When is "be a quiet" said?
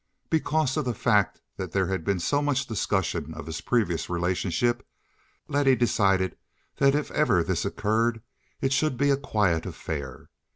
8.97-9.63